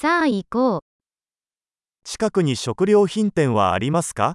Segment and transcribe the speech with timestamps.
[0.00, 0.81] さあ行こう。
[2.03, 4.33] 近くに食料品店はありますか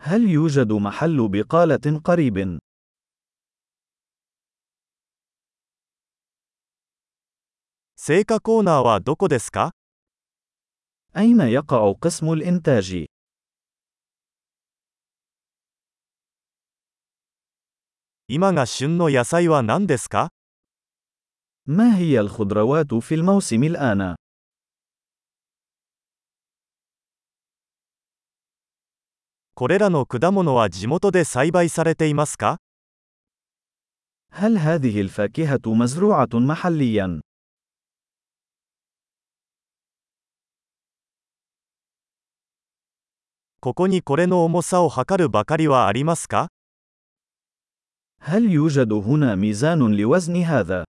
[0.00, 2.58] هل يوجد محل بقالة قريب؟
[7.96, 9.72] 青果コーナーはどこですか
[11.16, 13.06] أين يقع قسم الإنتاج؟
[18.28, 20.28] 今が旬の野菜は何ですか
[21.66, 24.16] ما هي الخضروات في الموسم الآن؟
[29.57, 32.57] これらの果物は地元で栽培されていますか
[34.31, 37.21] هل هذه الفاكهة مزروعة محلياً؟
[43.59, 46.49] ここにこれの重さを測るばかりはありますか
[48.19, 50.83] هل يوجد هنا ميزان لوزن هذا؟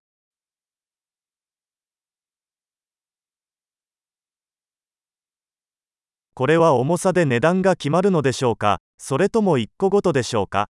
[6.38, 10.68] これは重さで値段が決まるのでしょうかそれとも1個ごとでしょうか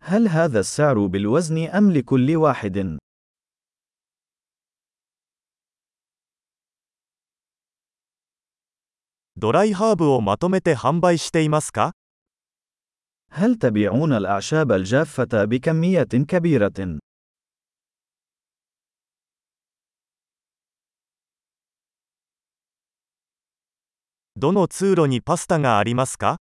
[0.00, 2.98] هل هذا السعر بالوزن أم لكل واحد؟
[9.38, 11.92] ドライハーブをまとめて販売していますか
[13.30, 16.98] هل تبيعون الأعشاب الجافة بكمية كبيرة؟
[24.40, 26.38] どの通路にパスタがありますか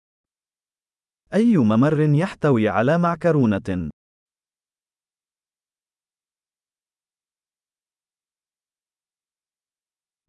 [1.33, 3.89] أي ممر يحتوي على معكرونة؟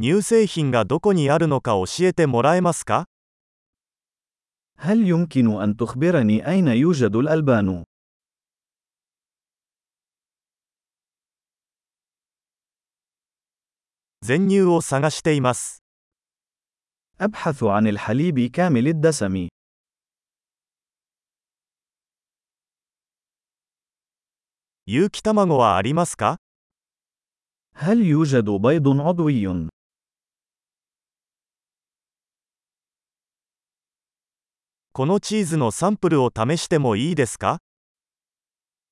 [0.00, 3.06] 乳製品がどこにあるのか教えてもらえますか
[4.78, 7.84] هل يمكن أن تخبرني أين يوجد الألبان؟
[14.22, 15.83] 全乳を探しています。
[17.20, 19.48] أبحث عن الحليب كامل الدسم.
[24.86, 26.39] 有機卵はありますか
[27.74, 29.68] هل يوجد بيض عضوي؟
[34.92, 37.58] このチーズのサンプルを試してもいいですか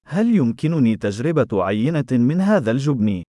[0.04, 3.25] هل يمكنني تجربة عينة من هذا الجبن؟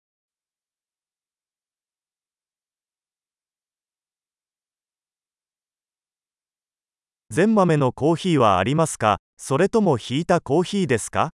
[7.31, 11.31] 全豆のコーヒーはありますかそれともひいたコーヒーですか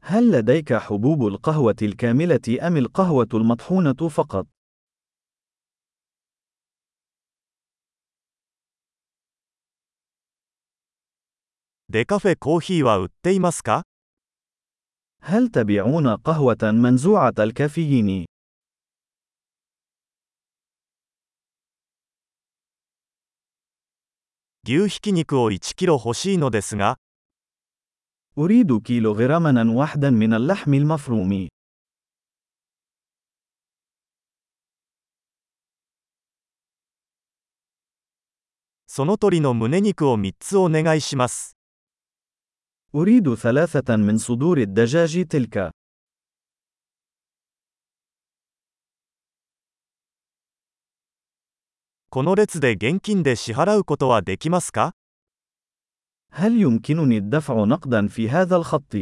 [0.00, 4.46] هل لديك حبوب القهوة الكاملة أم القهوة المطحونة فقط؟
[11.90, 13.82] デカフェコーヒーは売っていますか
[15.22, 18.26] هل تبيعون قهوة منزوعة الكافيين؟
[24.68, 26.96] 牛ひき肉を1キロ欲しいのですが、
[28.36, 31.48] أريد كيلوغراما واحدا من اللحم المفروم.
[38.86, 41.56] その鳥の胸肉を3つお願いします。
[42.94, 45.70] أريد ثلاثة من صدور الدجاج تلك.
[52.10, 54.94] この列で現金で支払うことはできますか
[56.30, 58.96] هل يمكنني الدفع نقدا في هذا الخط؟